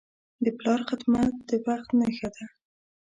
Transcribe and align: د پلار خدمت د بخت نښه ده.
د 0.43 0.45
پلار 0.57 0.81
خدمت 0.89 1.33
د 1.49 1.51
بخت 1.65 1.89
نښه 1.99 2.29
ده. 2.35 2.45